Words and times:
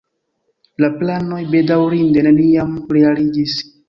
La 0.83 0.87
planoj 1.01 1.41
bedaŭrinde 1.51 2.23
neniam 2.29 2.73
realiĝis. 2.99 3.55